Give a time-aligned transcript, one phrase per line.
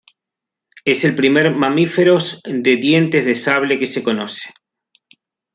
[0.83, 4.51] Es el primer mamíferos de dientes de sable que se conoce.